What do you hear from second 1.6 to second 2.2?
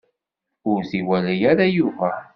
Yuba.